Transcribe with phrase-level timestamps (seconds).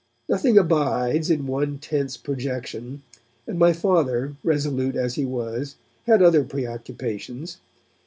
[0.27, 3.03] Nothing abides in one tense projection,
[3.45, 5.75] and my Father, resolute as he was,
[6.07, 7.59] had other preoccupations.